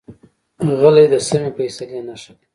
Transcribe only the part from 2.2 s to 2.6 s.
ده.